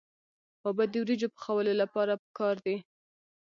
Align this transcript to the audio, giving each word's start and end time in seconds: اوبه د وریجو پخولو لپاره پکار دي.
اوبه 0.65 0.83
د 0.91 0.93
وریجو 1.03 1.33
پخولو 1.35 1.73
لپاره 1.81 2.13
پکار 2.23 2.55
دي. 2.65 2.75